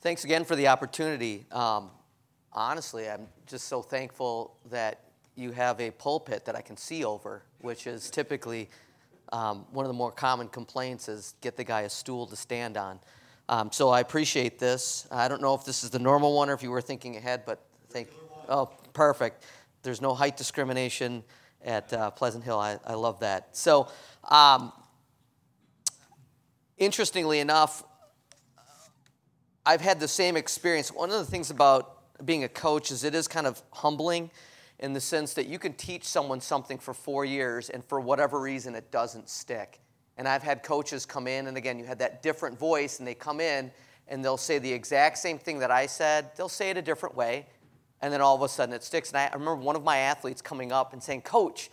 [0.00, 1.44] Thanks again for the opportunity.
[1.50, 1.90] Um,
[2.52, 5.00] honestly, I'm just so thankful that
[5.34, 8.70] you have a pulpit that I can see over, which is typically
[9.32, 12.76] um, one of the more common complaints is get the guy a stool to stand
[12.76, 13.00] on.
[13.48, 15.08] Um, so I appreciate this.
[15.10, 17.42] I don't know if this is the normal one or if you were thinking ahead,
[17.44, 17.60] but
[17.90, 18.08] thank.
[18.48, 19.46] Oh, perfect.
[19.82, 21.24] There's no height discrimination
[21.64, 22.60] at uh, Pleasant Hill.
[22.60, 23.56] I, I love that.
[23.56, 23.88] So,
[24.28, 24.72] um,
[26.76, 27.82] interestingly enough,
[29.68, 30.90] I've had the same experience.
[30.90, 34.30] One of the things about being a coach is it is kind of humbling
[34.78, 38.40] in the sense that you can teach someone something for four years and for whatever
[38.40, 39.80] reason it doesn't stick.
[40.16, 43.12] And I've had coaches come in, and again, you had that different voice, and they
[43.12, 43.70] come in
[44.08, 47.14] and they'll say the exact same thing that I said, they'll say it a different
[47.14, 47.44] way,
[48.00, 49.10] and then all of a sudden it sticks.
[49.10, 51.68] And I, remember one of my athletes coming up and saying, Coach,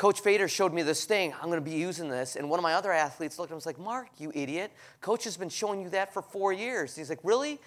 [0.00, 1.34] Coach Fader showed me this thing.
[1.34, 2.36] I'm going to be using this.
[2.36, 4.72] And one of my other athletes looked at him and was like, Mark, you idiot.
[5.02, 6.96] Coach has been showing you that for four years.
[6.96, 7.60] He's like, Really?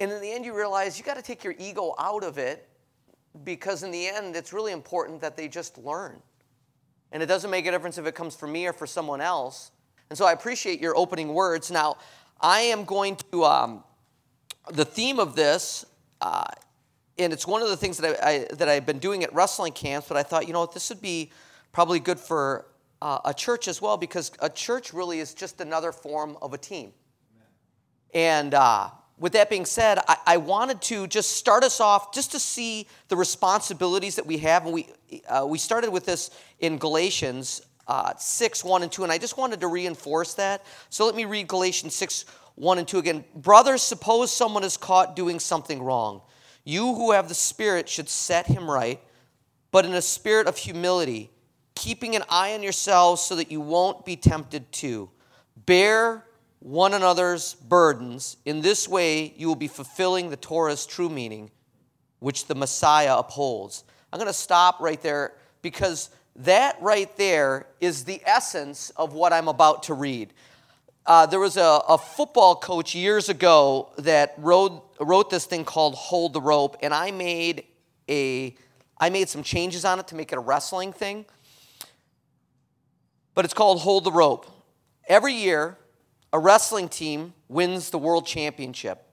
[0.00, 2.68] And in the end, you realize you got to take your ego out of it
[3.44, 6.20] because in the end, it's really important that they just learn.
[7.12, 9.70] And it doesn't make a difference if it comes from me or for someone else.
[10.10, 11.70] And so I appreciate your opening words.
[11.70, 11.98] Now,
[12.40, 13.84] I am going to, um,
[14.72, 15.84] the theme of this,
[16.22, 16.42] uh,
[17.18, 19.74] and it's one of the things that, I, I, that I've been doing at wrestling
[19.74, 21.30] camps, but I thought, you know what, this would be
[21.72, 22.66] probably good for
[23.00, 26.58] uh, a church as well because a church really is just another form of a
[26.58, 26.92] team.
[28.14, 32.32] And uh, with that being said, I, I, wanted to just start us off just
[32.32, 34.66] to see the responsibilities that we have.
[34.66, 34.88] And we,
[35.26, 39.36] uh, we started with this in Galatians uh, 6, 1 and 2, and I just
[39.38, 40.64] wanted to reinforce that.
[40.90, 43.24] So let me read Galatians 6, 1 and 2 again.
[43.34, 46.20] Brothers, suppose someone is caught doing something wrong.
[46.64, 49.00] You who have the Spirit should set him right,
[49.72, 51.30] but in a spirit of humility,
[51.74, 55.10] keeping an eye on yourselves so that you won't be tempted to.
[55.66, 56.24] Bear
[56.60, 58.36] one another's burdens.
[58.44, 61.50] In this way, you will be fulfilling the Torah's true meaning,
[62.20, 63.84] which the Messiah upholds.
[64.12, 69.32] I'm going to stop right there because that right there is the essence of what
[69.32, 70.32] I'm about to read.
[71.04, 75.94] Uh, there was a, a, football coach years ago that wrote, wrote this thing called
[75.96, 77.64] Hold the Rope, and I made,
[78.08, 78.54] a,
[78.98, 81.24] I made some changes on it to make it a wrestling thing.
[83.34, 84.46] But it's called Hold the Rope.
[85.08, 85.78] Every year,
[86.32, 89.06] a wrestling team wins the world championship.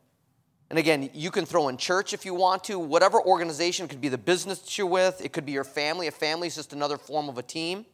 [0.69, 4.09] And again, you can throw in church if you want to, whatever organization, could be
[4.09, 6.07] the business that you're with, it could be your family.
[6.07, 7.85] A family is just another form of a team.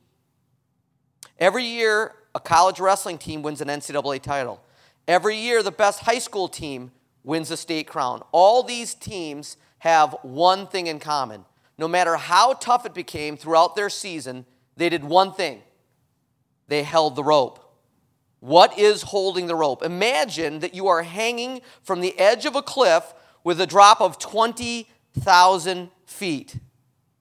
[1.39, 4.61] Every year, a college wrestling team wins an NCAA title.
[5.07, 6.91] Every year, the best high school team
[7.23, 8.23] wins a state crown.
[8.31, 11.45] All these teams have one thing in common.
[11.77, 15.61] No matter how tough it became throughout their season, they did one thing
[16.67, 17.61] they held the rope.
[18.39, 19.83] What is holding the rope?
[19.83, 24.19] Imagine that you are hanging from the edge of a cliff with a drop of
[24.19, 26.57] 20,000 feet.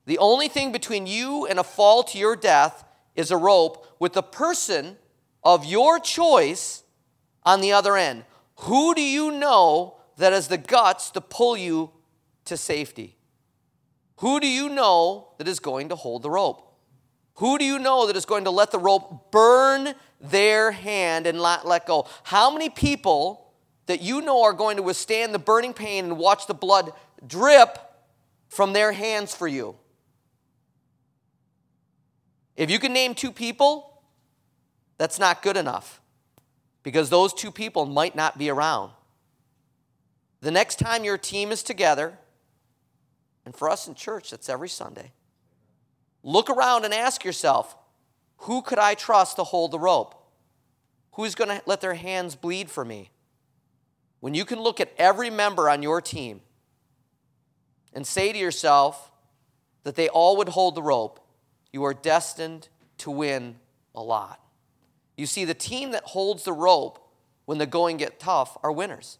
[0.07, 2.85] The only thing between you and a fall to your death
[3.15, 4.97] is a rope with the person
[5.43, 6.83] of your choice
[7.43, 8.25] on the other end.
[8.61, 11.91] Who do you know that has the guts to pull you
[12.45, 13.17] to safety?
[14.17, 16.64] Who do you know that is going to hold the rope?
[17.37, 21.39] Who do you know that is going to let the rope burn their hand and
[21.39, 22.07] not let go?
[22.23, 23.53] How many people
[23.87, 26.93] that you know are going to withstand the burning pain and watch the blood
[27.27, 27.79] drip
[28.49, 29.75] from their hands for you?
[32.57, 34.01] If you can name two people,
[34.97, 36.01] that's not good enough
[36.85, 38.93] because those two people might not be around.
[40.41, 42.17] The next time your team is together,
[43.45, 45.11] and for us in church, that's every Sunday
[46.25, 47.77] Look around and ask yourself
[48.39, 50.15] who could I trust to hold the rope?
[51.13, 53.11] Who's going to let their hands bleed for me?
[54.21, 56.41] When you can look at every member on your team
[57.93, 59.13] and say to yourself
[59.85, 61.21] that they all would hold the rope,
[61.73, 62.69] you are destined
[62.99, 63.57] to win
[63.95, 64.41] a lot.
[65.17, 67.07] You see, the team that holds the rope
[67.45, 69.19] when the going get tough are winners.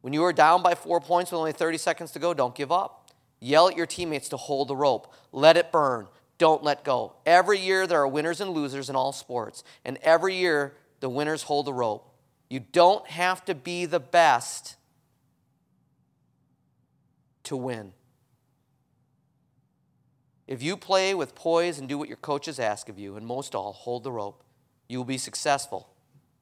[0.00, 2.72] When you are down by four points with only 30 seconds to go, don't give
[2.72, 3.12] up.
[3.40, 5.12] Yell at your teammates to hold the rope.
[5.32, 6.08] Let it burn
[6.44, 7.14] don't let go.
[7.24, 11.44] Every year there are winners and losers in all sports, and every year the winners
[11.44, 12.14] hold the rope.
[12.50, 14.76] You don't have to be the best
[17.44, 17.94] to win.
[20.46, 23.54] If you play with poise and do what your coaches ask of you, and most
[23.54, 24.44] all, hold the rope,
[24.86, 25.88] you will be successful.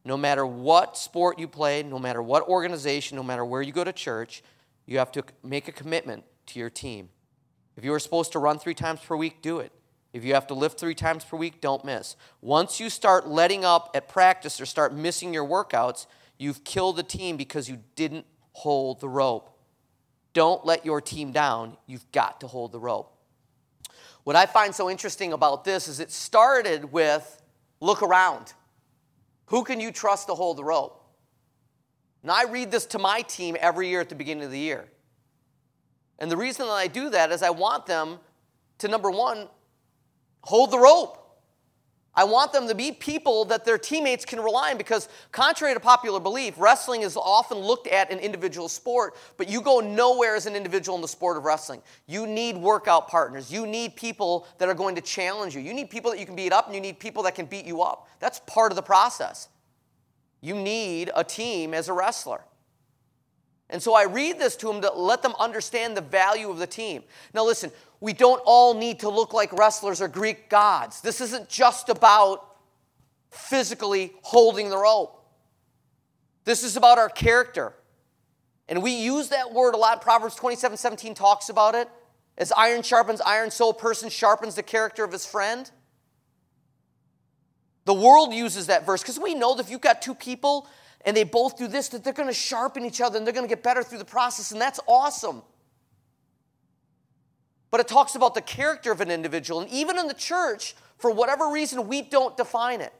[0.04, 3.84] No matter what sport you play, no matter what organization, no matter where you go
[3.84, 4.42] to church,
[4.84, 7.08] you have to make a commitment to your team.
[7.76, 9.70] If you are supposed to run three times per week, do it.
[10.12, 12.16] If you have to lift three times per week, don't miss.
[12.40, 16.06] Once you start letting up at practice or start missing your workouts,
[16.38, 19.58] you've killed the team because you didn't hold the rope.
[20.34, 21.76] Don't let your team down.
[21.86, 23.16] You've got to hold the rope.
[24.24, 27.42] What I find so interesting about this is it started with
[27.80, 28.52] look around.
[29.46, 30.98] Who can you trust to hold the rope?
[32.22, 34.88] And I read this to my team every year at the beginning of the year.
[36.18, 38.20] And the reason that I do that is I want them
[38.78, 39.48] to, number one,
[40.42, 41.18] hold the rope.
[42.14, 45.80] I want them to be people that their teammates can rely on because, contrary to
[45.80, 50.44] popular belief, wrestling is often looked at an individual sport, but you go nowhere as
[50.44, 51.80] an individual in the sport of wrestling.
[52.06, 53.50] You need workout partners.
[53.50, 55.62] You need people that are going to challenge you.
[55.62, 57.64] You need people that you can beat up, and you need people that can beat
[57.64, 58.08] you up.
[58.20, 59.48] That's part of the process.
[60.42, 62.42] You need a team as a wrestler.
[63.72, 66.66] And so I read this to them to let them understand the value of the
[66.66, 67.02] team.
[67.32, 71.00] Now, listen, we don't all need to look like wrestlers or Greek gods.
[71.00, 72.46] This isn't just about
[73.30, 75.24] physically holding the rope.
[76.44, 77.72] This is about our character.
[78.68, 80.02] And we use that word a lot.
[80.02, 81.88] Proverbs 27 17 talks about it.
[82.36, 85.70] As iron sharpens iron, so a person sharpens the character of his friend.
[87.86, 90.68] The world uses that verse because we know that if you've got two people
[91.04, 93.46] and they both do this, that they're going to sharpen each other and they're going
[93.46, 95.42] to get better through the process, and that's awesome
[97.72, 99.60] but it talks about the character of an individual.
[99.60, 102.92] And even in the church, for whatever reason, we don't define it.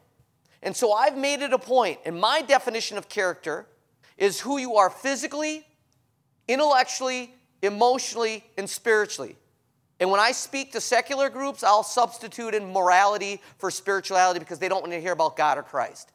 [0.63, 3.67] And so I've made it a point, and my definition of character
[4.17, 5.63] is who you are physically,
[6.47, 9.35] intellectually, emotionally, and spiritually.
[9.99, 14.69] And when I speak to secular groups, I'll substitute in morality for spirituality because they
[14.69, 16.12] don't want to hear about God or Christ.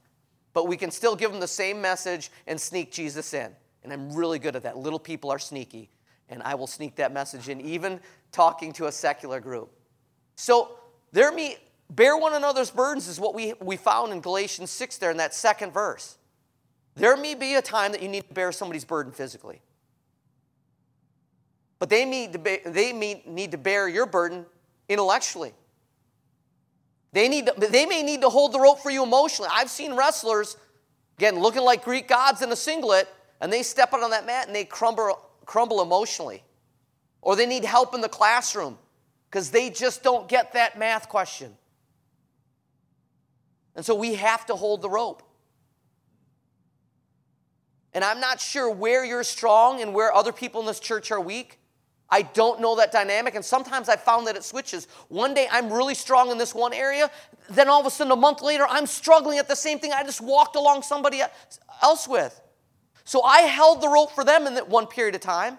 [0.59, 3.53] But we can still give them the same message and sneak Jesus in.
[3.85, 4.77] And I'm really good at that.
[4.77, 5.89] Little people are sneaky
[6.29, 8.01] and I will sneak that message in, even
[8.33, 9.71] talking to a secular group.
[10.35, 10.73] So,
[11.13, 11.59] there me,
[11.91, 15.33] bear one another's burdens is what we, we found in Galatians 6 there in that
[15.33, 16.19] second verse.
[16.97, 19.63] There may be a time that you need to bear somebody's burden physically.
[21.79, 24.45] But they need to, be, they need to bear your burden
[24.89, 25.53] intellectually.
[27.13, 29.51] They, need to, they may need to hold the rope for you emotionally.
[29.53, 30.57] I've seen wrestlers,
[31.17, 33.09] again, looking like Greek gods in a singlet,
[33.41, 36.43] and they step out on that mat and they crumble, crumble emotionally,
[37.23, 38.77] or they need help in the classroom
[39.31, 41.57] because they just don't get that math question.
[43.75, 45.23] And so we have to hold the rope.
[47.95, 51.21] And I'm not sure where you're strong and where other people in this church are
[51.21, 51.59] weak.
[52.11, 54.89] I don't know that dynamic, and sometimes I found that it switches.
[55.09, 57.11] One day I'm really strong in this one area,
[57.51, 60.03] then all of a sudden, a month later, I'm struggling at the same thing I
[60.05, 61.23] just walked along somebody
[61.83, 62.41] else with.
[63.05, 65.59] So I held the rope for them in that one period of time.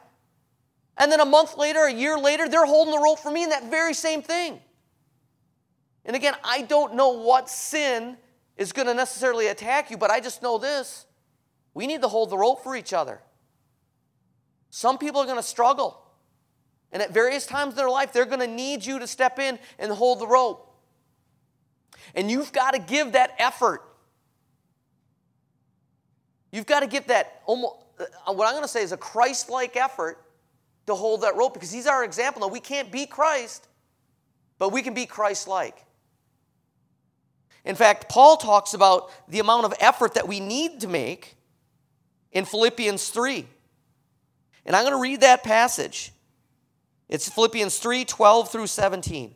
[0.97, 3.49] And then a month later, a year later, they're holding the rope for me in
[3.49, 4.59] that very same thing.
[6.05, 8.17] And again, I don't know what sin
[8.57, 11.05] is going to necessarily attack you, but I just know this.
[11.73, 13.21] We need to hold the rope for each other.
[14.69, 16.03] Some people are going to struggle.
[16.91, 19.59] And at various times in their life, they're going to need you to step in
[19.77, 20.65] and hold the rope.
[22.15, 23.83] And you've got to give that effort.
[26.51, 29.49] You've got to give that almost, uh, what I'm going to say is a Christ
[29.49, 30.17] like effort
[30.87, 32.41] to hold that rope because he's our example.
[32.41, 33.67] Now, we can't be Christ,
[34.57, 35.85] but we can be Christ like.
[37.65, 41.35] In fact, Paul talks about the amount of effort that we need to make
[42.31, 43.45] in Philippians 3.
[44.65, 46.11] And I'm going to read that passage.
[47.09, 49.35] It's Philippians 3 12 through 17.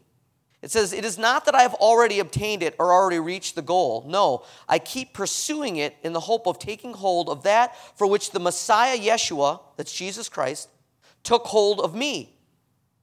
[0.62, 3.62] It says, It is not that I have already obtained it or already reached the
[3.62, 4.06] goal.
[4.08, 8.32] No, I keep pursuing it in the hope of taking hold of that for which
[8.32, 10.70] the Messiah Yeshua, that's Jesus Christ,
[11.24, 12.30] took hold of me.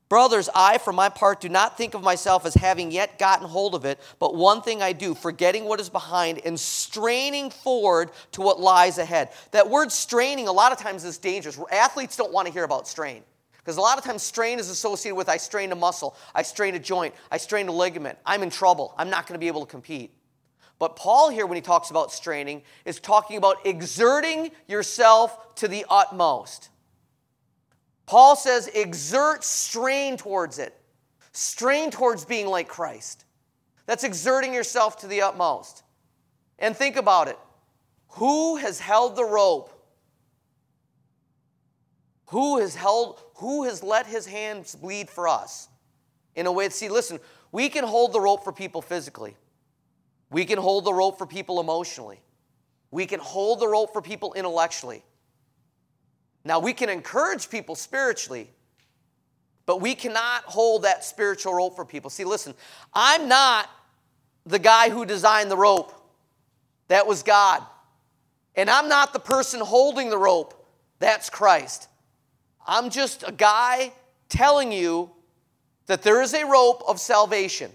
[0.09, 3.77] Brothers, I, for my part, do not think of myself as having yet gotten hold
[3.77, 8.41] of it, but one thing I do, forgetting what is behind and straining forward to
[8.41, 9.29] what lies ahead.
[9.53, 11.61] That word straining, a lot of times, is dangerous.
[11.71, 13.23] Athletes don't want to hear about strain.
[13.61, 16.77] Because a lot of times strain is associated with I strained a muscle, I strained
[16.77, 19.65] a joint, I strained a ligament, I'm in trouble, I'm not going to be able
[19.65, 20.13] to compete.
[20.79, 25.85] But Paul here, when he talks about straining, is talking about exerting yourself to the
[25.91, 26.71] utmost.
[28.07, 30.75] Paul says, exert strain towards it,
[31.33, 33.27] strain towards being like Christ.
[33.85, 35.83] That's exerting yourself to the utmost.
[36.59, 37.39] And think about it
[38.15, 39.71] who has held the rope?
[42.27, 45.69] Who has held, who has let his hands bleed for us
[46.35, 47.19] in a way see, listen,
[47.53, 49.37] we can hold the rope for people physically.
[50.31, 52.21] We can hold the rope for people emotionally.
[52.91, 55.03] We can hold the rope for people intellectually.
[56.45, 58.51] Now, we can encourage people spiritually,
[59.67, 62.11] but we cannot hold that spiritual rope for people.
[62.11, 62.55] See, listen,
[62.95, 63.69] I'm not
[64.47, 65.93] the guy who designed the rope,
[66.89, 67.63] that was God.
[68.57, 70.67] And I'm not the person holding the rope,
[70.99, 71.89] That's Christ.
[72.71, 73.93] I'm just a guy
[74.29, 75.11] telling you
[75.87, 77.73] that there is a rope of salvation,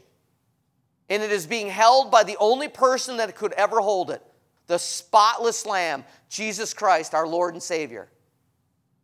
[1.10, 4.24] and it is being held by the only person that could ever hold it
[4.68, 8.08] the spotless Lamb, Jesus Christ, our Lord and Savior.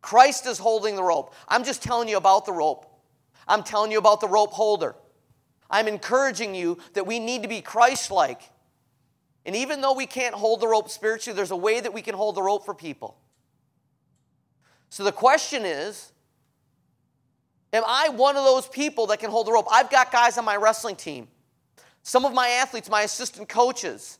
[0.00, 1.34] Christ is holding the rope.
[1.46, 2.86] I'm just telling you about the rope.
[3.46, 4.96] I'm telling you about the rope holder.
[5.70, 8.40] I'm encouraging you that we need to be Christ like.
[9.46, 12.16] And even though we can't hold the rope spiritually, there's a way that we can
[12.16, 13.16] hold the rope for people.
[14.92, 16.12] So the question is
[17.72, 19.66] Am I one of those people that can hold the rope?
[19.72, 21.28] I've got guys on my wrestling team.
[22.02, 24.18] Some of my athletes, my assistant coaches,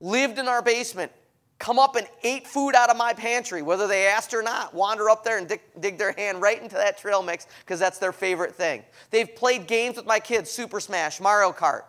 [0.00, 1.12] lived in our basement,
[1.58, 5.10] come up and ate food out of my pantry, whether they asked or not, wander
[5.10, 8.12] up there and dig, dig their hand right into that trail mix because that's their
[8.12, 8.82] favorite thing.
[9.10, 11.82] They've played games with my kids, Super Smash, Mario Kart.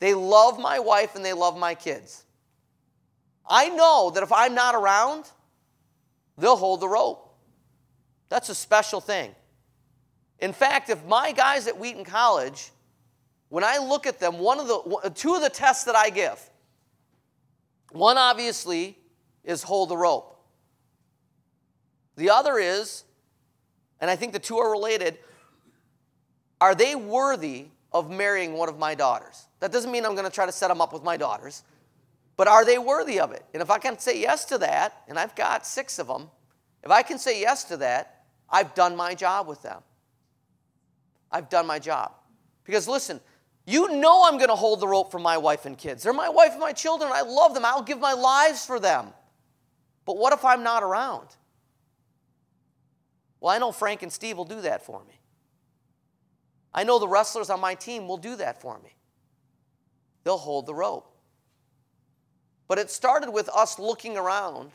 [0.00, 2.24] They love my wife and they love my kids.
[3.48, 5.30] I know that if I'm not around,
[6.40, 7.34] they'll hold the rope.
[8.28, 9.34] That's a special thing.
[10.38, 12.70] In fact, if my guys at Wheaton College,
[13.48, 16.40] when I look at them, one of the two of the tests that I give,
[17.92, 18.96] one obviously
[19.44, 20.40] is hold the rope.
[22.16, 23.04] The other is,
[24.00, 25.18] and I think the two are related,
[26.60, 29.46] are they worthy of marrying one of my daughters?
[29.58, 31.64] That doesn't mean I'm going to try to set them up with my daughters,
[32.40, 33.44] but are they worthy of it?
[33.52, 36.30] And if I can say yes to that, and I've got six of them,
[36.82, 39.82] if I can say yes to that, I've done my job with them.
[41.30, 42.12] I've done my job.
[42.64, 43.20] Because listen,
[43.66, 46.02] you know I'm going to hold the rope for my wife and kids.
[46.02, 47.10] They're my wife and my children.
[47.12, 47.66] I love them.
[47.66, 49.12] I'll give my lives for them.
[50.06, 51.28] But what if I'm not around?
[53.38, 55.20] Well, I know Frank and Steve will do that for me.
[56.72, 58.96] I know the wrestlers on my team will do that for me.
[60.24, 61.09] They'll hold the rope.
[62.70, 64.70] But it started with us looking around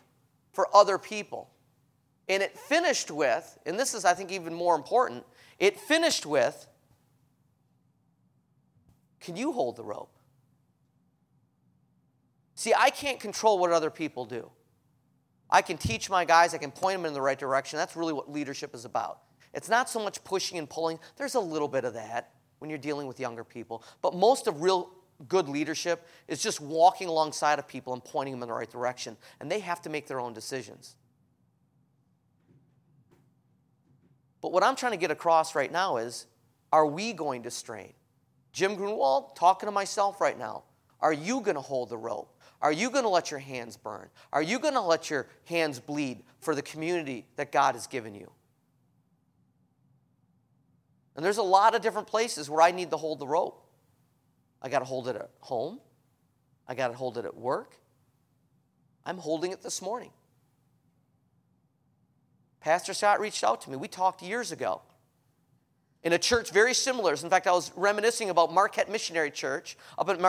[0.51, 1.49] for other people.
[2.27, 5.23] And it finished with, and this is, I think, even more important,
[5.59, 6.67] it finished with
[9.21, 10.11] Can you hold the rope?
[12.55, 14.51] See, I can't control what other people do.
[15.49, 17.77] I can teach my guys, I can point them in the right direction.
[17.77, 19.19] That's really what leadership is about.
[19.53, 22.77] It's not so much pushing and pulling, there's a little bit of that when you're
[22.77, 23.85] dealing with younger people.
[24.01, 24.91] But most of real
[25.27, 29.17] good leadership is just walking alongside of people and pointing them in the right direction.
[29.39, 30.95] And they have to make their own decisions.
[34.41, 36.27] But what I'm trying to get across right now is
[36.71, 37.93] are we going to strain?
[38.51, 40.63] Jim Grunwald, talking to myself right now,
[40.99, 42.31] are you going to hold the rope?
[42.61, 44.07] Are you going to let your hands burn?
[44.31, 48.15] Are you going to let your hands bleed for the community that God has given
[48.15, 48.31] you?
[51.15, 53.64] And there's a lot of different places where I need to hold the rope.
[54.61, 55.79] I got to hold it at home.
[56.67, 57.75] I got to hold it at work.
[59.05, 60.11] I'm holding it this morning.
[62.59, 63.75] Pastor Scott reached out to me.
[63.75, 64.81] We talked years ago
[66.03, 67.13] in a church very similar.
[67.13, 70.23] In fact, I was reminiscing about Marquette Missionary Church up in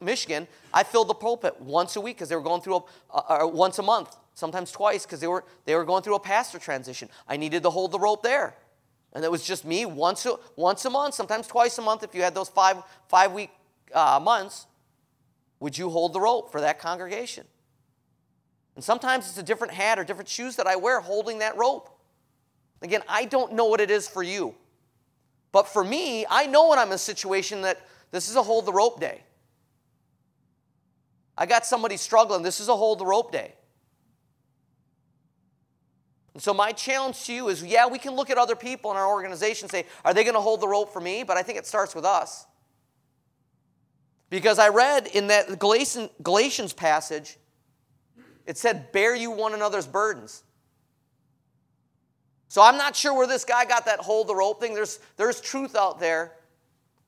[0.00, 0.48] Michigan.
[0.72, 3.78] I filled the pulpit once a week because they were going through a, uh, once
[3.78, 7.08] a month, sometimes twice because they were they were going through a pastor transition.
[7.28, 8.56] I needed to hold the rope there,
[9.14, 12.02] and it was just me once a, once a month, sometimes twice a month.
[12.02, 13.50] If you had those five five week
[13.92, 14.66] uh, months,
[15.60, 17.46] would you hold the rope for that congregation?
[18.74, 21.90] And sometimes it's a different hat or different shoes that I wear holding that rope.
[22.82, 24.54] Again, I don't know what it is for you.
[25.52, 27.80] But for me, I know when I'm in a situation that
[28.10, 29.22] this is a hold the rope day.
[31.38, 32.42] I got somebody struggling.
[32.42, 33.54] This is a hold the rope day.
[36.34, 38.96] And so, my challenge to you is yeah, we can look at other people in
[38.96, 41.22] our organization and say, are they going to hold the rope for me?
[41.22, 42.46] But I think it starts with us.
[44.30, 47.38] Because I read in that Galatians passage
[48.46, 50.42] it said, Bear you one another's burdens.
[52.48, 54.74] So I'm not sure where this guy got that hold the rope thing.
[54.74, 56.32] There's, there's truth out there.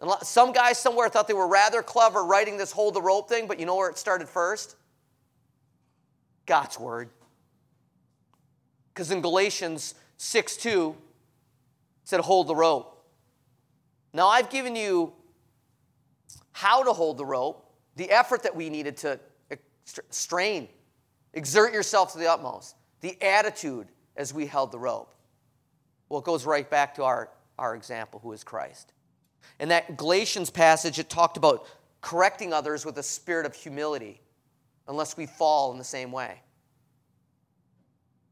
[0.00, 3.46] And some guys somewhere thought they were rather clever writing this hold the rope thing,
[3.46, 4.76] but you know where it started first?
[6.46, 7.10] God's word.
[8.96, 10.96] Because in Galatians 6 2, it
[12.08, 13.04] said, hold the rope.
[14.14, 15.12] Now I've given you
[16.52, 19.20] how to hold the rope, the effort that we needed to
[20.08, 20.68] strain
[21.36, 22.76] Exert yourself to the utmost.
[23.02, 25.14] The attitude as we held the rope.
[26.08, 28.94] Well, it goes right back to our, our example, who is Christ.
[29.60, 31.66] In that Galatians passage, it talked about
[32.00, 34.22] correcting others with a spirit of humility,
[34.88, 36.40] unless we fall in the same way.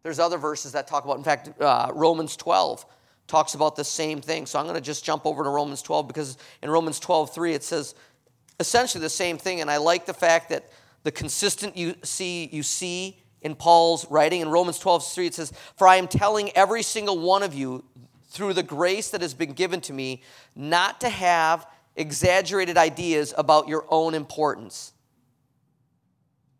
[0.05, 2.85] There's other verses that talk about, in fact, uh, Romans 12
[3.27, 4.45] talks about the same thing.
[4.45, 7.55] So I'm going to just jump over to Romans 12 because in Romans 12, 3,
[7.55, 7.95] it says
[8.61, 9.63] essentially the same thing.
[9.63, 10.71] And I like the fact that
[11.05, 14.43] the consistent you see, you see in Paul's writing.
[14.43, 17.83] In Romans 12, 3, it says, For I am telling every single one of you
[18.29, 20.23] through the grace that has been given to me
[20.55, 24.94] not to have exaggerated ideas about your own importance.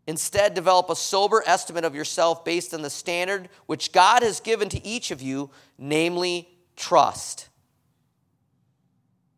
[0.07, 4.69] Instead, develop a sober estimate of yourself based on the standard which God has given
[4.69, 7.49] to each of you, namely trust.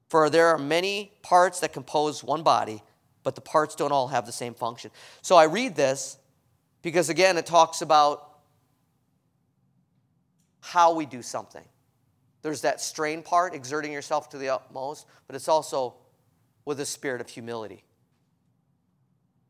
[0.09, 2.83] For there are many parts that compose one body,
[3.23, 4.91] but the parts don't all have the same function.
[5.21, 6.17] So I read this
[6.81, 8.39] because, again, it talks about
[10.61, 11.63] how we do something.
[12.41, 15.95] There's that strain part, exerting yourself to the utmost, but it's also
[16.65, 17.83] with a spirit of humility.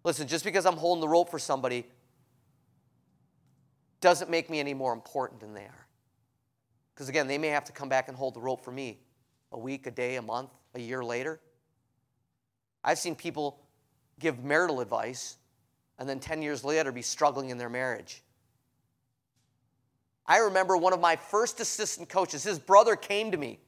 [0.07, 1.85] Listen, just because I'm holding the rope for somebody
[3.99, 5.87] doesn't make me any more important than they are.
[6.93, 9.01] Because again, they may have to come back and hold the rope for me
[9.51, 11.41] a week, a day, a month, a year later.
[12.85, 13.59] I've seen people
[14.17, 15.35] give marital advice
[15.99, 18.23] and then 10 years later be struggling in their marriage.
[20.25, 23.59] I remember one of my first assistant coaches, his brother came to me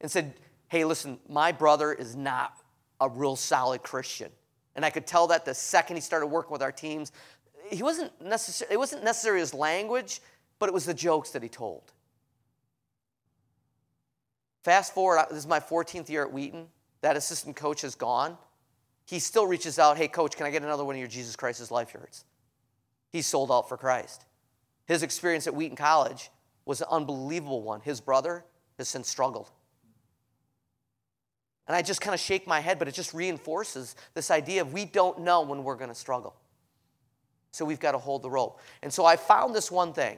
[0.00, 0.36] and said,
[0.68, 2.56] Hey, listen, my brother is not
[2.98, 4.30] a real solid Christian.
[4.78, 7.10] And I could tell that the second he started working with our teams.
[7.68, 10.20] He wasn't necessarily, it wasn't necessarily his language,
[10.60, 11.82] but it was the jokes that he told.
[14.62, 16.68] Fast forward, this is my 14th year at Wheaton.
[17.00, 18.38] That assistant coach has gone.
[19.04, 21.72] He still reaches out, hey, coach, can I get another one of your Jesus Christ's
[21.72, 22.24] life yurts?
[23.10, 24.26] He's sold out for Christ.
[24.86, 26.30] His experience at Wheaton College
[26.64, 27.80] was an unbelievable one.
[27.80, 28.44] His brother
[28.78, 29.50] has since struggled.
[31.68, 34.72] And I just kind of shake my head, but it just reinforces this idea of
[34.72, 36.34] we don't know when we're going to struggle.
[37.52, 38.60] So we've got to hold the rope.
[38.82, 40.16] And so I found this one thing,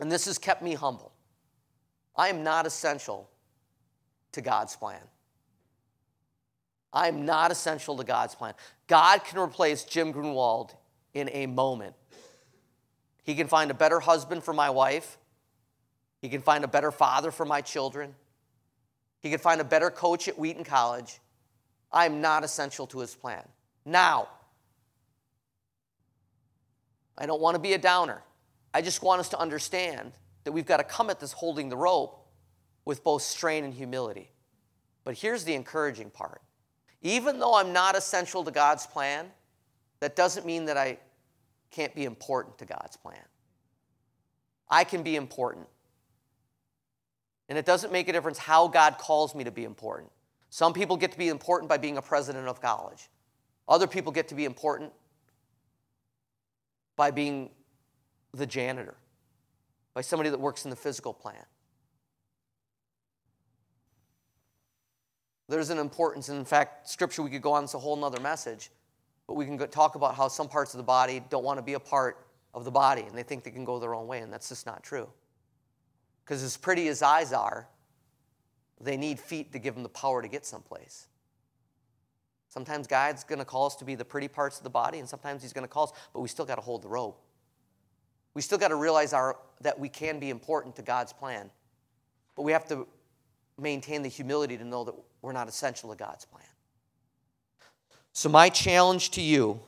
[0.00, 1.12] and this has kept me humble.
[2.14, 3.28] I am not essential
[4.32, 5.00] to God's plan.
[6.92, 8.54] I am not essential to God's plan.
[8.86, 10.74] God can replace Jim Grunwald
[11.14, 11.94] in a moment.
[13.24, 15.18] He can find a better husband for my wife.
[16.20, 18.14] He can find a better father for my children.
[19.24, 21.18] He could find a better coach at Wheaton College.
[21.90, 23.42] I am not essential to his plan.
[23.86, 24.28] Now,
[27.16, 28.22] I don't want to be a downer.
[28.74, 30.12] I just want us to understand
[30.44, 32.28] that we've got to come at this holding the rope
[32.84, 34.30] with both strain and humility.
[35.04, 36.42] But here's the encouraging part
[37.00, 39.30] even though I'm not essential to God's plan,
[40.00, 40.98] that doesn't mean that I
[41.70, 43.24] can't be important to God's plan.
[44.68, 45.66] I can be important.
[47.48, 50.10] And it doesn't make a difference how God calls me to be important.
[50.50, 53.08] Some people get to be important by being a president of college,
[53.68, 54.92] other people get to be important
[56.96, 57.50] by being
[58.32, 58.94] the janitor,
[59.94, 61.46] by somebody that works in the physical plant.
[65.48, 68.20] There's an importance, and in fact, scripture, we could go on, it's a whole nother
[68.20, 68.70] message,
[69.26, 71.62] but we can go, talk about how some parts of the body don't want to
[71.62, 74.20] be a part of the body and they think they can go their own way,
[74.20, 75.08] and that's just not true.
[76.24, 77.68] Because as pretty as eyes are,
[78.80, 81.08] they need feet to give them the power to get someplace.
[82.48, 85.08] Sometimes God's going to call us to be the pretty parts of the body, and
[85.08, 87.20] sometimes He's going to call us, but we still got to hold the rope.
[88.32, 91.50] We still got to realize our, that we can be important to God's plan,
[92.36, 92.86] but we have to
[93.58, 96.46] maintain the humility to know that we're not essential to God's plan.
[98.12, 99.60] So, my challenge to you,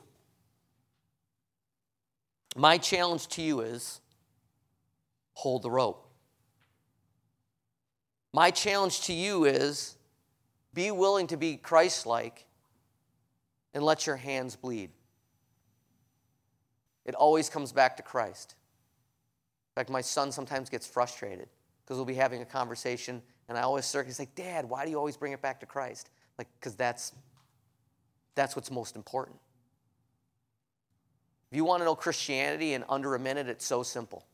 [2.55, 3.99] my challenge to you is
[5.33, 6.06] hold the rope.
[8.37, 9.95] My challenge to you is
[10.71, 12.45] be willing to be Christ like
[13.73, 14.91] and let your hands bleed.
[17.03, 18.53] It always comes back to Christ.
[19.71, 21.49] In fact, my son sometimes gets frustrated
[21.83, 24.91] because we'll be having a conversation and I always circle, he's like, Dad, why do
[24.91, 26.11] you always bring it back to Christ?
[26.37, 27.13] Like, because that's,
[28.35, 29.39] that's what's most important.
[31.49, 34.27] If you want to know Christianity in under a minute, it's so simple.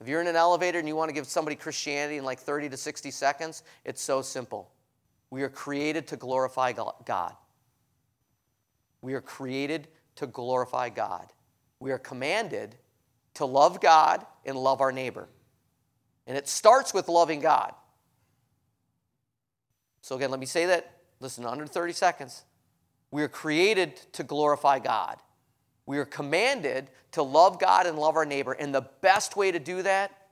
[0.00, 2.68] If you're in an elevator and you want to give somebody Christianity in like 30
[2.70, 4.70] to 60 seconds, it's so simple.
[5.30, 7.34] We are created to glorify God.
[9.02, 11.32] We are created to glorify God.
[11.80, 12.76] We are commanded
[13.34, 15.28] to love God and love our neighbor.
[16.26, 17.74] And it starts with loving God.
[20.02, 20.92] So, again, let me say that.
[21.20, 22.44] Listen, under 30 seconds.
[23.10, 25.18] We are created to glorify God.
[25.88, 28.52] We are commanded to love God and love our neighbor.
[28.52, 30.28] And the best way to do that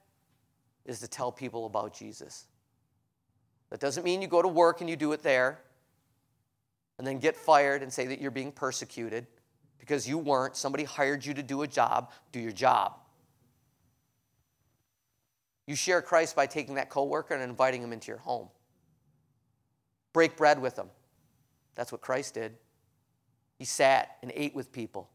[0.85, 2.45] is to tell people about Jesus.
[3.71, 5.59] That doesn't mean you go to work and you do it there
[6.99, 9.27] and then get fired and say that you're being persecuted
[9.79, 10.57] because you weren't.
[10.57, 12.13] Somebody hired you to do a job.
[12.33, 12.99] Do your job.
[15.67, 18.49] You share Christ by taking that coworker and inviting him into your home.
[20.13, 20.91] Break bread with them.
[21.77, 22.59] That's what Christ did.
[23.59, 25.09] He sat and ate with people.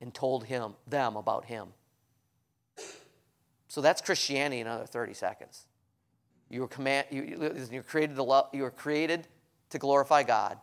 [0.00, 1.68] And told him them about him.
[3.68, 5.66] So that's Christianity in another 30 seconds.
[6.48, 9.28] You were, command, you, you're, created to love, you were created
[9.70, 10.58] to glorify God.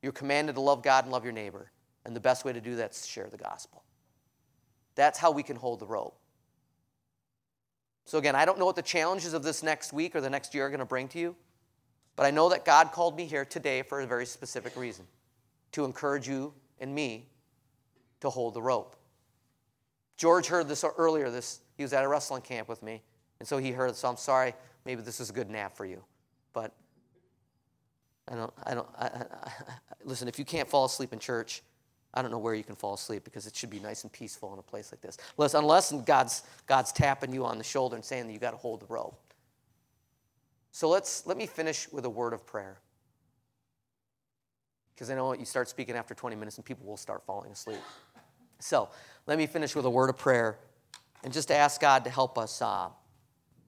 [0.00, 1.72] You're commanded to love God and love your neighbor.
[2.04, 3.82] And the best way to do that is to share the gospel.
[4.94, 6.18] That's how we can hold the rope.
[8.04, 10.54] So, again, I don't know what the challenges of this next week or the next
[10.54, 11.36] year are going to bring to you,
[12.16, 15.06] but I know that God called me here today for a very specific reason
[15.72, 17.26] to encourage you and me
[18.20, 18.96] to hold the rope.
[20.16, 21.30] George heard this earlier.
[21.30, 23.02] This he was at a wrestling camp with me,
[23.38, 23.94] and so he heard.
[23.96, 24.54] So I'm sorry.
[24.84, 26.02] Maybe this is a good nap for you,
[26.52, 26.72] but
[28.28, 28.52] I don't.
[28.64, 28.88] I don't.
[28.98, 29.52] I, I,
[30.04, 31.62] listen, if you can't fall asleep in church,
[32.14, 34.52] I don't know where you can fall asleep because it should be nice and peaceful
[34.52, 35.18] in a place like this.
[35.36, 38.56] Unless, unless God's God's tapping you on the shoulder and saying that you got to
[38.56, 39.20] hold the rope.
[40.72, 42.78] So let's let me finish with a word of prayer.
[44.94, 47.78] Because I know you start speaking after 20 minutes and people will start falling asleep.
[48.60, 48.88] So
[49.26, 50.58] let me finish with a word of prayer
[51.22, 52.88] and just ask God to help us uh,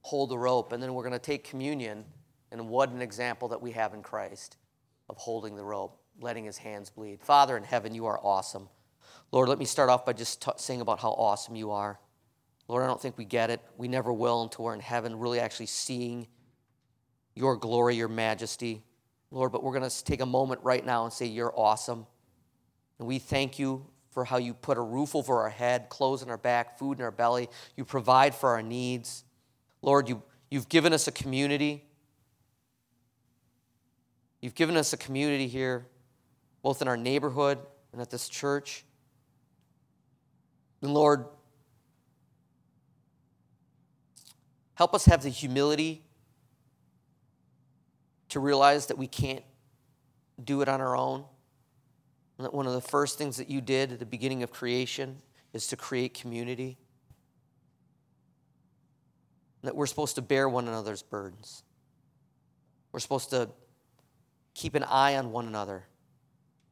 [0.02, 0.72] hold the rope.
[0.72, 2.04] And then we're going to take communion.
[2.50, 4.56] And what an example that we have in Christ
[5.08, 7.20] of holding the rope, letting his hands bleed.
[7.22, 8.68] Father in heaven, you are awesome.
[9.32, 12.00] Lord, let me start off by just t- saying about how awesome you are.
[12.66, 13.60] Lord, I don't think we get it.
[13.76, 16.26] We never will until we're in heaven, really actually seeing
[17.34, 18.82] your glory, your majesty.
[19.32, 22.06] Lord, but we're going to take a moment right now and say, You're awesome.
[22.98, 26.30] And we thank you for how you put a roof over our head, clothes on
[26.30, 27.48] our back, food in our belly.
[27.76, 29.24] You provide for our needs.
[29.82, 31.84] Lord, you, you've given us a community.
[34.40, 35.86] You've given us a community here,
[36.62, 37.58] both in our neighborhood
[37.92, 38.84] and at this church.
[40.82, 41.26] And Lord,
[44.74, 46.02] help us have the humility
[48.30, 49.44] to realize that we can't
[50.42, 51.24] do it on our own.
[52.40, 55.20] That one of the first things that you did at the beginning of creation
[55.52, 56.78] is to create community.
[59.62, 61.62] That we're supposed to bear one another's burdens.
[62.92, 63.50] We're supposed to
[64.54, 65.84] keep an eye on one another,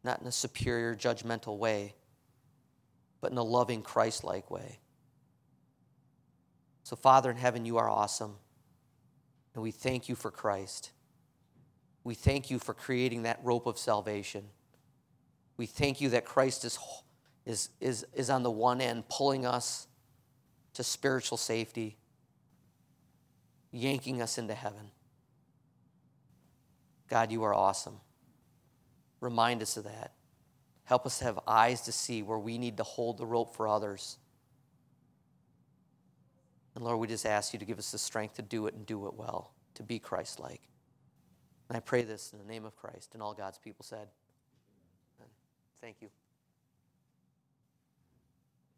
[0.03, 1.95] not in a superior, judgmental way,
[3.21, 4.79] but in a loving, Christ like way.
[6.83, 8.37] So, Father in heaven, you are awesome.
[9.55, 10.93] And we thank you for Christ.
[12.05, 14.45] We thank you for creating that rope of salvation.
[15.59, 16.79] We thank you that Christ is,
[17.45, 19.87] is, is, is on the one end, pulling us
[20.75, 21.99] to spiritual safety,
[23.73, 24.93] yanking us into heaven.
[27.09, 27.97] God, you are awesome.
[29.21, 30.13] Remind us of that.
[30.85, 34.17] Help us have eyes to see where we need to hold the rope for others.
[36.75, 38.87] And Lord, we just ask you to give us the strength to do it and
[38.87, 40.63] do it well, to be Christ like.
[41.69, 44.09] And I pray this in the name of Christ and all God's people said.
[45.81, 46.09] Thank you.